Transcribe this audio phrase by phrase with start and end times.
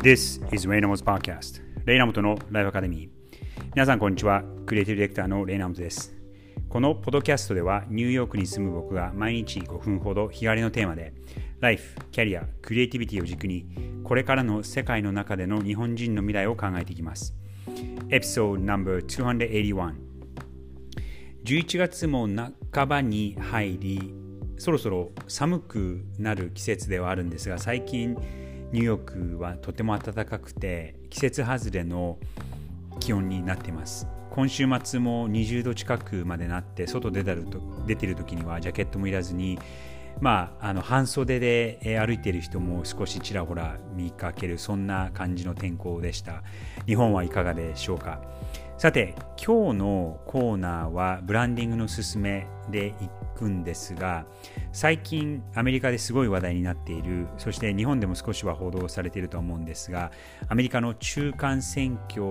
[0.00, 3.08] This is Raynamo's Podcast レイナモトのライブアカデミー
[3.74, 4.44] 皆さんこんにちは。
[4.64, 6.14] クリエイティブディレクターのレイナモトです。
[6.68, 11.14] このポッドキャストではニューヨークに住む僕が毎日5分ほど日帰りのテーマで
[11.58, 13.66] ライフ、キャリア、クリエイティビティを軸に
[14.04, 17.34] これからの世界の中での日本人の未来を考えていきます。
[18.08, 19.94] エピソード No.281
[21.44, 22.28] 11月も
[22.72, 24.14] 半ばに入り
[24.58, 28.16] そろそろ寒くなる季節ではあるんですが最近
[28.72, 32.18] ニューヨークはとても暖かくて季節外れの
[33.00, 34.06] 気温になっています。
[34.30, 39.58] 今週末も20度近くまでなって外出たると出てる時にはジャケットもいらずに
[40.20, 46.42] まあ、あの半袖で歩いている人も少しちらほら見かけるそんな感じの天候でした。
[46.86, 48.20] 日本はいかがでしょうか。
[48.78, 54.24] さて今日のコーナーはブランディングのすすめでいくんですが
[54.72, 60.12] 最近アメリカですごい話題になっているそして日本でも少しは報道されていると思うんですが
[60.48, 62.24] アメリカの中間選挙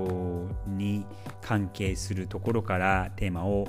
[0.68, 1.06] に
[1.42, 3.68] 関係するところからテーマを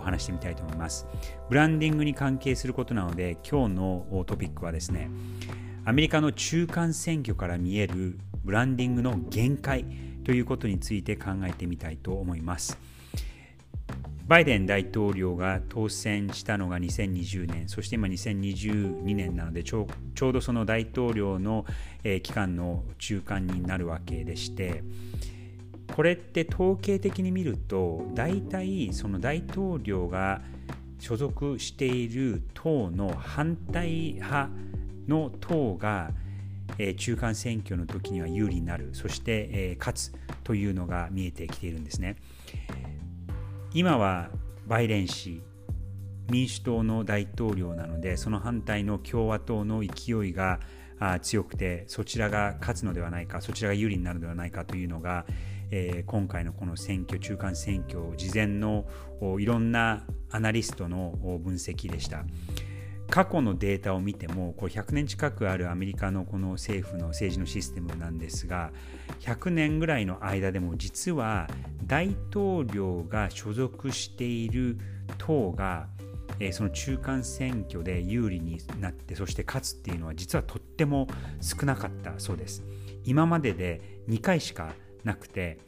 [0.00, 1.06] 話してみたいと思います。
[1.48, 5.10] ブランディングに関係することなので今日のトピックはですね
[5.84, 9.84] アメリカの中間選挙から見えるブランディングの限界
[10.24, 12.78] ということについて考えてみたいと思います。
[14.26, 19.88] バイデン大統領が当選したのが2020年、そして今2022年なのでちょ
[20.22, 21.66] うどその大統領の、
[22.04, 24.84] 期間の中間になるわけでして、
[26.00, 30.40] これって統計的に見ると、大体その大統領が
[30.98, 34.48] 所属している党の反対派
[35.08, 36.12] の党が
[36.78, 38.94] え中間選挙の時には有利になる。
[38.94, 40.12] そして、え勝つ
[40.42, 42.16] というのが見えてきているんですね。
[43.74, 44.30] 今は
[44.66, 45.42] バイデン氏
[46.30, 50.60] 民主党の大統領なのでその反対の共和党の勢いが
[51.20, 55.26] 強くてそちらが勝つのではないかそちらが有利になるのではないかというのが、
[55.70, 58.86] え今回のこの選挙中間選挙事前の
[59.38, 62.24] いろんなアナリストの分析でした。
[63.10, 68.70] 過去のデータを見てもこれ100年近くあるアメリカのこの政府の政治のシステムなんですが
[69.18, 71.48] 100年ぐらいの間でも実は
[71.86, 74.78] 大統領が所属している
[75.18, 75.88] 党が
[76.52, 81.08] その中間選挙で有利になってそして勝つっていうのは実はとっても
[81.40, 82.62] 少なかったそうです
[83.04, 84.72] 今までで2回しか
[85.04, 85.58] なくて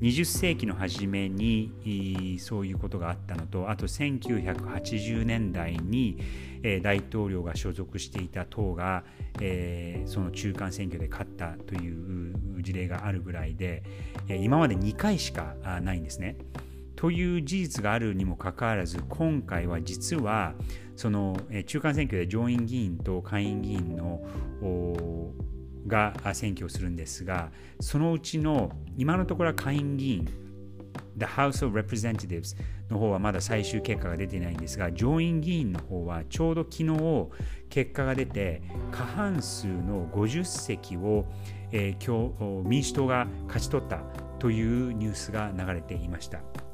[0.00, 6.18] 20世紀の初めにそういうことがあったのとあと1980年代に
[6.82, 9.04] 大統領が所属していた党が
[10.06, 13.82] その中間選挙で勝ったという事例があるぐらいで
[14.28, 16.36] 今まで2回しかないんですね。
[16.94, 20.54] という事実があるにもかかわらず今回は実は
[20.96, 24.22] その中間選挙で上院議員と下院議員の
[25.86, 30.28] が選挙をするんですが、そのうちの今のところは下院議員、
[31.16, 32.56] The House of Representatives
[32.90, 37.28] の方はまだ最終結果が出ていないんですが、上院議員の方はちょうど昨日
[37.70, 41.26] 結果が出て、過半数の50席を、
[41.72, 43.98] えー、今日民主党が勝ち取った
[44.38, 46.65] というニュースが流れていました。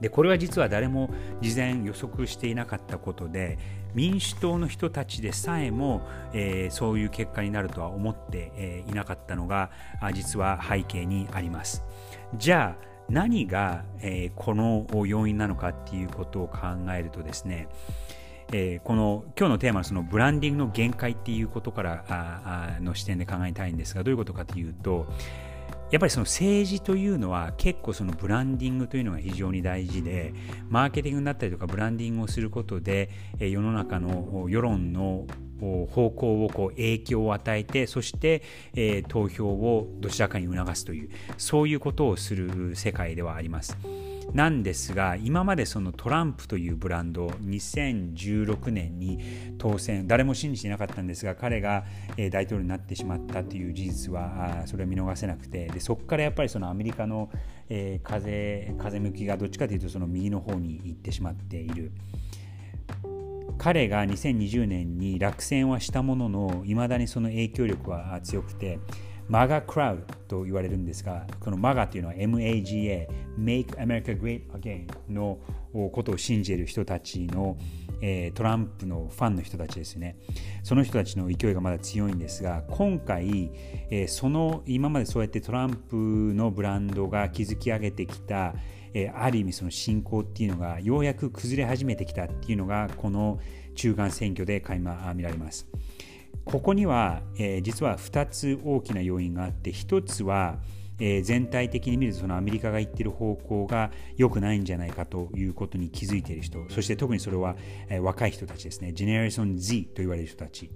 [0.00, 3.58] でこれは実は誰も事前予測していなかったことで
[3.94, 6.02] 民主党の人たちでさえも、
[6.32, 9.70] えー、そういう結果になるとは思って、えー、いなかったのが
[10.14, 11.84] 実は背景にあります。
[12.36, 16.58] じゃあ何が、えー、この要因なのかっていうことを考
[16.96, 17.68] えるとですね
[18.52, 25.06] えー、この今日のテーマはそのブランディングの限界っていうことからああの視点で考えたいんですがどういうことかというと
[25.90, 30.32] やっぱりその政治というのは結構そのブランディングというのが非常に大事で
[30.68, 35.26] マーケティングだったりとかブランディングをすることで世の中の世論の
[35.60, 38.42] 方向をこう影響を与えてそして、
[38.74, 43.76] え投票をどちらかに促すというそういうことをする世界ではあります。
[44.32, 49.18] なんですが今までそのトランプというブランド2016年に
[49.58, 50.06] 当選。
[50.06, 51.84] 誰も信じていなかったんですが彼が
[52.30, 55.68] 大統領になってしまったという事実はそれは見逃せなくて。
[55.68, 57.30] でそこからやっぱりそのアメリカの
[58.02, 61.92] 風風向きがどっちかというとその右の方に行ってしまっている。
[63.58, 68.78] 彼が2020年に落選はしたもののいまだにその影響力は強くて。
[69.30, 73.06] マガクラウドと言われるんですが、このマガというのは MAGA、
[73.38, 75.38] Make America Great Again の
[75.92, 77.56] ことを信じる人たちの、
[78.02, 80.16] えー、トランプのファンの人たちですね。
[80.64, 83.52] その人たちの勢いがまだ強いんですが、今回、
[83.90, 88.56] えー、その今までそうやってトランプのブランドが築き上げてきた、
[88.94, 93.38] えー、ある意味その信仰っていうのがようやく崩れ始めてきたっていうのがこの
[93.76, 95.68] 中間選挙で垣間見られます。
[96.50, 100.58] ここには、えー、実は2つ大きな要因があって1つは、
[100.98, 107.54] えー、全体的に見るとそのアメリカが言ってる方向が良くないんじゃないかということに気づいている人そして特にそれは、
[107.88, 108.92] えー、若い人たちですね。
[108.92, 110.70] ジェネレーション Z と言われる人たち。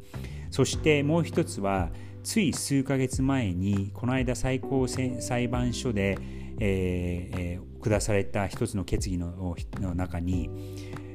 [0.51, 1.91] そしてもう一つは
[2.23, 6.17] つい数ヶ月前にこの間最高裁判所で、
[6.61, 10.49] えー、下された一つの決議のの中に、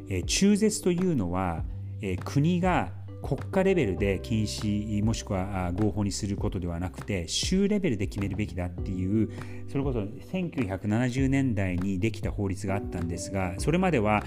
[0.10, 1.64] え中絶というのは、
[2.02, 9.30] え国が国家レベルで禁止もしくは合法にすることではなくて州レベルで決めるべきだっていう
[9.70, 14.24] それこそ1970年代にできた法律があったんですがそれまでは、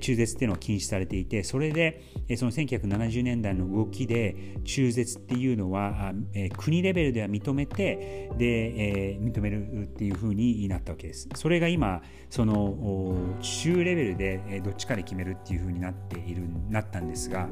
[0.00, 2.02] 中絶っていうのは禁止されていてそれで、
[2.36, 6.12] その1970年代の動きで中絶っていうのは、
[6.56, 11.28] 国レベルでは認めてで、認めるっていうふうになったわけです。
[11.34, 17.48] それが今その州レベルでどっちかで決めるっていうふうになっているなったんですが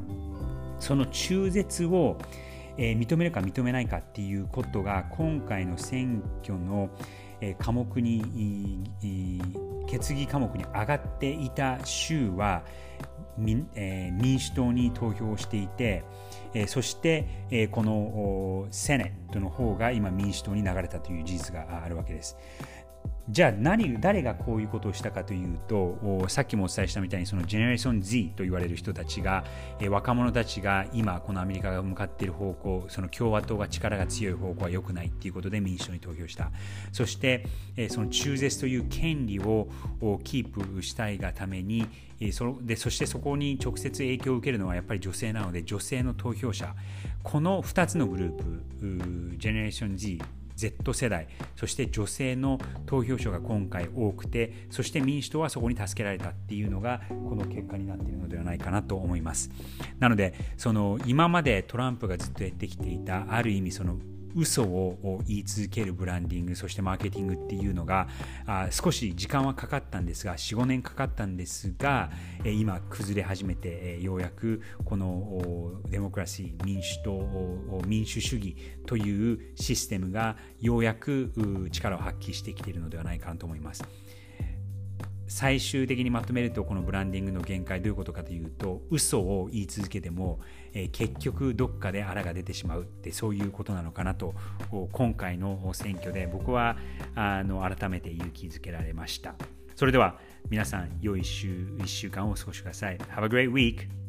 [0.81, 2.17] その中絶を、
[2.77, 6.89] 認めるか認めないかっていうことが今回の選挙の、
[7.59, 8.83] 科目に
[9.87, 12.63] 決議科目に上がっていた州は
[13.37, 13.67] 民,、
[14.39, 16.03] 主党に投票していて、
[16.67, 22.37] そして、このセネットの方が今民主党に流れたという事実があるわけです。
[23.31, 29.45] じゃあ何誰がこういうことをしたかというとさっきもお伝えしたみたいにそのジェネレーション Z と言われる人たちが
[29.79, 36.51] え若者たちが今このアメリカが向かっている方向その共和党が力が強い方向は良くないということで民主党に投票した。
[36.91, 37.45] そして
[37.77, 39.69] えその中絶という権利を
[40.25, 41.87] キープしたいがために
[42.19, 46.75] えそでそしてそこに直接影響を受けるのはやっぱり女性なので女性の投票者。
[47.23, 50.19] この2つのグループジェネレーション Z
[50.55, 59.51] Z 世代そして女性の投票者が今回多くてそして民主党はそこに助けられたっていうのがこの結果になっているのではないかなと思います。
[59.99, 63.97] なのでその今までトランプがずっとやってきていたある意味その
[64.35, 68.07] 嘘を言い続けるブランディングそしてマーケティングっていうのが
[68.45, 72.11] あ少し時間はかかったんですが45年かかったんですが
[72.45, 78.55] 今崩れ始めてようやくこのデモクラシー民主党民主主義
[78.85, 81.31] というシステムがようやく
[81.71, 83.83] 力を発揮してきているのではないかと思います。
[85.31, 90.41] 最終的にまとめるとこのブランディングの限界どういうことかというと嘘を言い続けても、
[90.73, 94.35] え、結局どっかであらが出てしまうってそういうことなのかなと
[94.91, 96.75] 今回の選挙で僕は
[97.15, 99.35] あの改めて勇気づけられました
[99.77, 100.19] それでは
[100.49, 101.47] 皆さん良い週
[101.77, 104.00] 1週間をお過ごしください Have a great week!